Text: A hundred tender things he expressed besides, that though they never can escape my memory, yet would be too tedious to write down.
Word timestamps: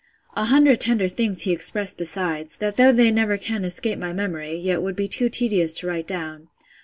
A 0.35 0.45
hundred 0.45 0.81
tender 0.81 1.07
things 1.07 1.43
he 1.43 1.51
expressed 1.51 1.99
besides, 1.99 2.57
that 2.57 2.75
though 2.75 2.91
they 2.91 3.11
never 3.11 3.37
can 3.37 3.63
escape 3.63 3.99
my 3.99 4.13
memory, 4.13 4.57
yet 4.57 4.81
would 4.81 4.95
be 4.95 5.07
too 5.07 5.29
tedious 5.29 5.75
to 5.75 5.85
write 5.87 6.07
down. 6.07 6.47